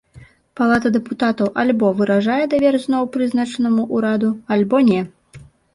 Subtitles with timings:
[0.59, 5.01] Палата дэпутатаў альбо выражае давер зноў прызначанаму ўраду, альбо не.